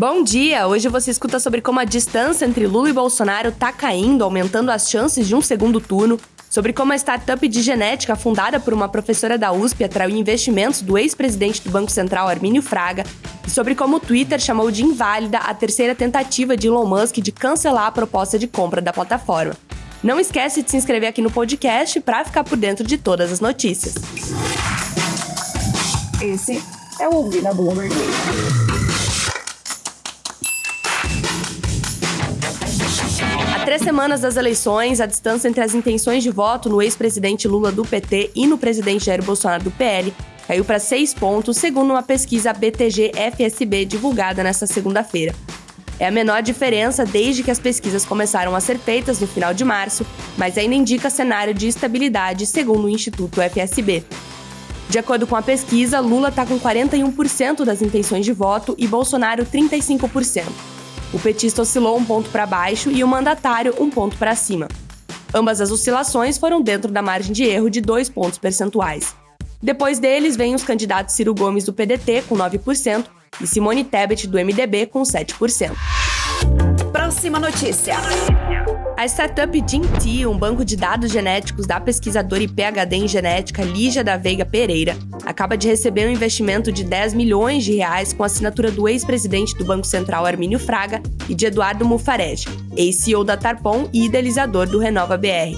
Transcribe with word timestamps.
Bom 0.00 0.22
dia! 0.22 0.66
Hoje 0.66 0.88
você 0.88 1.10
escuta 1.10 1.38
sobre 1.38 1.60
como 1.60 1.78
a 1.78 1.84
distância 1.84 2.46
entre 2.46 2.66
Lula 2.66 2.88
e 2.88 2.92
Bolsonaro 2.94 3.52
tá 3.52 3.70
caindo, 3.70 4.24
aumentando 4.24 4.70
as 4.70 4.88
chances 4.88 5.28
de 5.28 5.34
um 5.34 5.42
segundo 5.42 5.78
turno, 5.78 6.18
sobre 6.48 6.72
como 6.72 6.94
a 6.94 6.96
startup 6.96 7.46
de 7.46 7.60
genética 7.60 8.16
fundada 8.16 8.58
por 8.58 8.72
uma 8.72 8.88
professora 8.88 9.36
da 9.36 9.52
USP 9.52 9.84
atraiu 9.84 10.16
investimentos 10.16 10.80
do 10.80 10.96
ex-presidente 10.96 11.60
do 11.60 11.70
Banco 11.70 11.90
Central 11.90 12.28
Armínio 12.28 12.62
Fraga, 12.62 13.04
e 13.46 13.50
sobre 13.50 13.74
como 13.74 13.98
o 13.98 14.00
Twitter 14.00 14.40
chamou 14.40 14.70
de 14.70 14.82
inválida 14.82 15.36
a 15.36 15.52
terceira 15.52 15.94
tentativa 15.94 16.56
de 16.56 16.68
Elon 16.68 16.86
Musk 16.86 17.16
de 17.16 17.30
cancelar 17.30 17.88
a 17.88 17.92
proposta 17.92 18.38
de 18.38 18.46
compra 18.46 18.80
da 18.80 18.94
plataforma. 18.94 19.52
Não 20.02 20.18
esquece 20.18 20.62
de 20.62 20.70
se 20.70 20.78
inscrever 20.78 21.10
aqui 21.10 21.20
no 21.20 21.30
podcast 21.30 22.00
para 22.00 22.24
ficar 22.24 22.42
por 22.42 22.56
dentro 22.56 22.86
de 22.86 22.96
todas 22.96 23.30
as 23.30 23.40
notícias. 23.40 23.96
Esse 26.22 26.58
é 26.98 27.06
o 27.06 27.16
Ouvir 27.16 27.42
na 27.42 27.52
Bloomberg. 27.52 27.94
Três 33.64 33.82
semanas 33.82 34.20
das 34.20 34.36
eleições, 34.36 35.00
a 35.00 35.06
distância 35.06 35.48
entre 35.48 35.62
as 35.62 35.74
intenções 35.74 36.22
de 36.22 36.30
voto 36.30 36.68
no 36.68 36.80
ex-presidente 36.80 37.46
Lula 37.46 37.70
do 37.70 37.84
PT 37.84 38.30
e 38.34 38.46
no 38.46 38.56
presidente 38.56 39.06
Jair 39.06 39.22
Bolsonaro 39.22 39.64
do 39.64 39.70
PL 39.70 40.12
caiu 40.46 40.64
para 40.64 40.78
seis 40.78 41.14
pontos, 41.14 41.58
segundo 41.58 41.90
uma 41.90 42.02
pesquisa 42.02 42.52
BTG-FSB 42.52 43.84
divulgada 43.84 44.42
nesta 44.42 44.66
segunda-feira. 44.66 45.34
É 45.98 46.06
a 46.06 46.10
menor 46.10 46.42
diferença 46.42 47.04
desde 47.04 47.42
que 47.42 47.50
as 47.50 47.58
pesquisas 47.58 48.04
começaram 48.04 48.56
a 48.56 48.60
ser 48.60 48.78
feitas 48.78 49.20
no 49.20 49.26
final 49.26 49.52
de 49.52 49.64
março, 49.64 50.04
mas 50.36 50.56
ainda 50.56 50.74
indica 50.74 51.10
cenário 51.10 51.52
de 51.52 51.68
estabilidade, 51.68 52.46
segundo 52.46 52.86
o 52.86 52.88
Instituto 52.88 53.42
FSB. 53.42 54.02
De 54.88 54.98
acordo 54.98 55.26
com 55.26 55.36
a 55.36 55.42
pesquisa, 55.42 56.00
Lula 56.00 56.30
está 56.30 56.44
com 56.44 56.58
41% 56.58 57.64
das 57.64 57.82
intenções 57.82 58.24
de 58.24 58.32
voto 58.32 58.74
e 58.78 58.88
Bolsonaro 58.88 59.44
35%. 59.44 60.44
O 61.12 61.18
petista 61.18 61.62
oscilou 61.62 61.96
um 61.96 62.04
ponto 62.04 62.30
para 62.30 62.46
baixo 62.46 62.90
e 62.90 63.02
o 63.02 63.08
mandatário 63.08 63.74
um 63.78 63.90
ponto 63.90 64.16
para 64.16 64.34
cima. 64.34 64.68
Ambas 65.34 65.60
as 65.60 65.70
oscilações 65.70 66.38
foram 66.38 66.60
dentro 66.60 66.90
da 66.90 67.02
margem 67.02 67.32
de 67.32 67.44
erro 67.44 67.70
de 67.70 67.80
dois 67.80 68.08
pontos 68.08 68.38
percentuais. 68.38 69.14
Depois 69.62 69.98
deles 69.98 70.36
vêm 70.36 70.54
os 70.54 70.62
candidatos 70.62 71.14
Ciro 71.14 71.34
Gomes 71.34 71.64
do 71.64 71.72
PDT 71.72 72.22
com 72.28 72.36
9% 72.36 73.04
e 73.40 73.46
Simone 73.46 73.84
Tebet 73.84 74.26
do 74.26 74.38
MDB 74.38 74.86
com 74.86 75.02
7%. 75.02 75.72
Próxima 76.92 77.38
notícia. 77.38 77.96
A 79.00 79.06
startup 79.06 79.58
GenT, 79.66 80.26
um 80.26 80.36
banco 80.36 80.62
de 80.62 80.76
dados 80.76 81.10
genéticos 81.10 81.66
da 81.66 81.80
pesquisadora 81.80 82.42
e 82.42 82.46
PhD 82.46 82.96
em 82.96 83.08
genética 83.08 83.62
Lígia 83.62 84.04
da 84.04 84.18
Veiga 84.18 84.44
Pereira, 84.44 84.94
acaba 85.24 85.56
de 85.56 85.66
receber 85.66 86.06
um 86.06 86.12
investimento 86.12 86.70
de 86.70 86.84
10 86.84 87.14
milhões 87.14 87.64
de 87.64 87.76
reais 87.76 88.12
com 88.12 88.22
a 88.22 88.26
assinatura 88.26 88.70
do 88.70 88.86
ex-presidente 88.86 89.56
do 89.56 89.64
Banco 89.64 89.86
Central 89.86 90.26
Armínio 90.26 90.58
Fraga 90.58 91.00
e 91.30 91.34
de 91.34 91.46
Eduardo 91.46 91.82
Mufarege, 91.82 92.44
ex-CEO 92.76 93.24
da 93.24 93.38
Tarpon 93.38 93.88
e 93.90 94.04
idealizador 94.04 94.66
do 94.66 94.78
Renova 94.78 95.16
BR. 95.16 95.56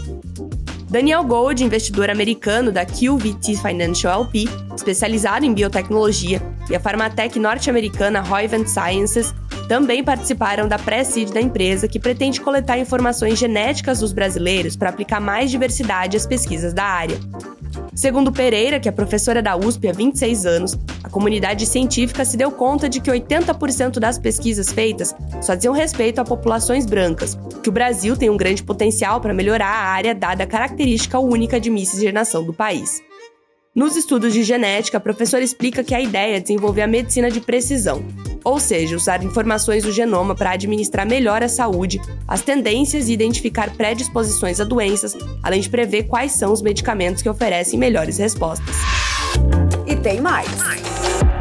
Daniel 0.88 1.24
Gold, 1.24 1.64
investidor 1.64 2.10
americano 2.10 2.70
da 2.70 2.86
QVT 2.86 3.56
Financial 3.56 4.20
LP, 4.20 4.44
especializado 4.76 5.44
em 5.44 5.52
biotecnologia, 5.52 6.40
e 6.70 6.76
a 6.76 6.80
farmatec 6.80 7.40
norte-americana 7.40 8.20
Roivant 8.20 8.68
Sciences 8.68 9.34
também 9.72 10.04
participaram 10.04 10.68
da 10.68 10.78
pré-seed 10.78 11.30
da 11.32 11.40
empresa, 11.40 11.88
que 11.88 11.98
pretende 11.98 12.42
coletar 12.42 12.78
informações 12.78 13.38
genéticas 13.38 14.00
dos 14.00 14.12
brasileiros 14.12 14.76
para 14.76 14.90
aplicar 14.90 15.18
mais 15.18 15.50
diversidade 15.50 16.14
às 16.14 16.26
pesquisas 16.26 16.74
da 16.74 16.84
área. 16.84 17.18
Segundo 17.94 18.30
Pereira, 18.30 18.78
que 18.78 18.86
é 18.86 18.92
professora 18.92 19.40
da 19.40 19.56
USP 19.56 19.88
há 19.88 19.92
26 19.92 20.44
anos, 20.44 20.78
a 21.02 21.08
comunidade 21.08 21.64
científica 21.64 22.22
se 22.22 22.36
deu 22.36 22.50
conta 22.50 22.86
de 22.86 23.00
que 23.00 23.10
80% 23.10 23.98
das 23.98 24.18
pesquisas 24.18 24.70
feitas 24.70 25.14
só 25.40 25.54
diziam 25.54 25.72
respeito 25.72 26.20
a 26.20 26.24
populações 26.24 26.84
brancas, 26.84 27.38
que 27.62 27.70
o 27.70 27.72
Brasil 27.72 28.14
tem 28.14 28.28
um 28.28 28.36
grande 28.36 28.62
potencial 28.62 29.22
para 29.22 29.32
melhorar 29.32 29.72
a 29.72 29.88
área 29.88 30.14
dada 30.14 30.44
a 30.44 30.46
característica 30.46 31.18
única 31.18 31.58
de 31.58 31.70
miscigenação 31.70 32.44
do 32.44 32.52
país. 32.52 33.00
Nos 33.74 33.96
estudos 33.96 34.34
de 34.34 34.42
genética, 34.42 34.98
a 34.98 35.00
professora 35.00 35.42
explica 35.42 35.82
que 35.82 35.94
a 35.94 36.00
ideia 36.00 36.36
é 36.36 36.40
desenvolver 36.40 36.82
a 36.82 36.86
medicina 36.86 37.30
de 37.30 37.40
precisão, 37.40 38.04
ou 38.44 38.60
seja, 38.60 38.94
usar 38.94 39.24
informações 39.24 39.84
do 39.84 39.90
genoma 39.90 40.34
para 40.34 40.50
administrar 40.50 41.06
melhor 41.06 41.42
a 41.42 41.48
saúde, 41.48 41.98
as 42.28 42.42
tendências 42.42 43.08
e 43.08 43.14
identificar 43.14 43.74
predisposições 43.74 44.60
a 44.60 44.64
doenças, 44.64 45.16
além 45.42 45.62
de 45.62 45.70
prever 45.70 46.02
quais 46.02 46.32
são 46.32 46.52
os 46.52 46.60
medicamentos 46.60 47.22
que 47.22 47.30
oferecem 47.30 47.78
melhores 47.78 48.18
respostas. 48.18 48.76
E 49.86 49.96
tem 49.96 50.20
mais. 50.20 50.50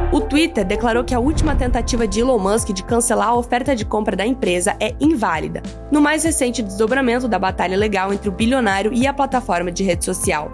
O 0.10 0.22
Twitter 0.22 0.64
declarou 0.64 1.04
que 1.04 1.14
a 1.14 1.20
última 1.20 1.54
tentativa 1.54 2.08
de 2.08 2.22
Elon 2.22 2.40
Musk 2.40 2.70
de 2.70 2.84
cancelar 2.86 3.28
a 3.28 3.36
oferta 3.36 3.76
de 3.76 3.84
compra 3.84 4.16
da 4.16 4.26
empresa 4.26 4.74
é 4.80 4.96
inválida, 5.02 5.62
no 5.92 6.00
mais 6.00 6.24
recente 6.24 6.62
desdobramento 6.62 7.28
da 7.28 7.38
batalha 7.38 7.76
legal 7.76 8.14
entre 8.14 8.30
o 8.30 8.32
bilionário 8.32 8.94
e 8.94 9.06
a 9.06 9.12
plataforma 9.12 9.70
de 9.70 9.84
rede 9.84 10.06
social. 10.06 10.50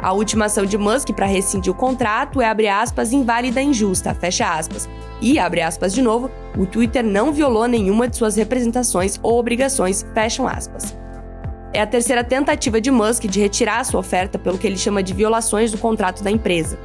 A 0.00 0.12
última 0.12 0.44
ação 0.44 0.64
de 0.64 0.78
Musk 0.78 1.10
para 1.10 1.26
rescindir 1.26 1.72
o 1.72 1.76
contrato 1.76 2.40
é, 2.40 2.46
abre 2.46 2.68
aspas, 2.68 3.12
inválida 3.12 3.60
e 3.60 3.66
injusta, 3.66 4.14
fecha 4.14 4.48
aspas. 4.48 4.88
E, 5.20 5.38
abre 5.38 5.60
aspas 5.60 5.92
de 5.92 6.00
novo, 6.00 6.30
o 6.56 6.64
Twitter 6.64 7.04
não 7.04 7.32
violou 7.32 7.66
nenhuma 7.66 8.06
de 8.06 8.16
suas 8.16 8.36
representações 8.36 9.18
ou 9.22 9.38
obrigações, 9.38 10.06
fecham 10.14 10.46
aspas. 10.46 10.96
É 11.72 11.80
a 11.80 11.86
terceira 11.86 12.22
tentativa 12.22 12.80
de 12.80 12.90
Musk 12.90 13.24
de 13.24 13.40
retirar 13.40 13.84
sua 13.84 14.00
oferta 14.00 14.38
pelo 14.38 14.56
que 14.56 14.66
ele 14.66 14.78
chama 14.78 15.02
de 15.02 15.12
violações 15.12 15.72
do 15.72 15.78
contrato 15.78 16.22
da 16.22 16.30
empresa. 16.30 16.78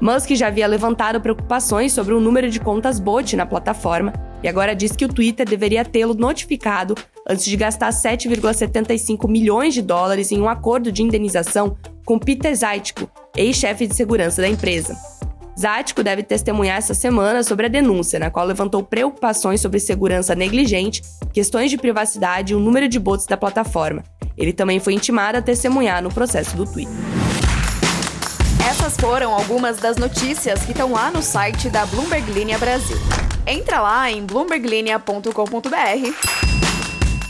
Musk 0.00 0.30
já 0.32 0.48
havia 0.48 0.66
levantado 0.66 1.20
preocupações 1.20 1.92
sobre 1.92 2.14
o 2.14 2.20
número 2.20 2.50
de 2.50 2.60
contas 2.60 3.00
bot 3.00 3.36
na 3.36 3.46
plataforma 3.46 4.12
e 4.42 4.48
agora 4.48 4.74
diz 4.74 4.92
que 4.92 5.04
o 5.04 5.08
Twitter 5.08 5.48
deveria 5.48 5.84
tê-lo 5.84 6.14
notificado 6.14 6.94
antes 7.28 7.44
de 7.44 7.56
gastar 7.56 7.90
7,75 7.90 9.28
milhões 9.28 9.74
de 9.74 9.82
dólares 9.82 10.30
em 10.30 10.40
um 10.40 10.48
acordo 10.48 10.92
de 10.92 11.02
indenização 11.02 11.76
com 12.08 12.18
Peter 12.18 12.56
Zaitko, 12.56 13.06
ex-chefe 13.36 13.86
de 13.86 13.94
segurança 13.94 14.40
da 14.40 14.48
empresa. 14.48 14.96
Zaitko 15.60 16.02
deve 16.02 16.22
testemunhar 16.22 16.78
essa 16.78 16.94
semana 16.94 17.42
sobre 17.42 17.66
a 17.66 17.68
denúncia, 17.68 18.18
na 18.18 18.30
qual 18.30 18.46
levantou 18.46 18.82
preocupações 18.82 19.60
sobre 19.60 19.78
segurança 19.78 20.34
negligente, 20.34 21.02
questões 21.34 21.70
de 21.70 21.76
privacidade 21.76 22.54
e 22.54 22.56
o 22.56 22.60
número 22.60 22.88
de 22.88 22.98
bots 22.98 23.26
da 23.26 23.36
plataforma. 23.36 24.02
Ele 24.38 24.54
também 24.54 24.80
foi 24.80 24.94
intimado 24.94 25.36
a 25.36 25.42
testemunhar 25.42 26.02
no 26.02 26.08
processo 26.08 26.56
do 26.56 26.64
Twitter. 26.64 26.94
Essas 28.66 28.96
foram 28.96 29.34
algumas 29.34 29.76
das 29.76 29.98
notícias 29.98 30.64
que 30.64 30.72
estão 30.72 30.92
lá 30.92 31.10
no 31.10 31.22
site 31.22 31.68
da 31.68 31.84
Bloomberg 31.84 32.32
Linha 32.32 32.56
Brasil. 32.56 32.96
Entra 33.46 33.82
lá 33.82 34.10
em 34.10 34.24
bloomberglinea.com.br 34.24 35.30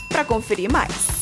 para 0.08 0.24
conferir 0.24 0.70
mais. 0.70 1.17